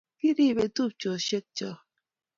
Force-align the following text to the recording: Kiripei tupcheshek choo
Kiripei 0.19 0.69
tupcheshek 0.75 1.45
choo 1.57 1.77